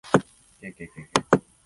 [0.65, 0.95] kkk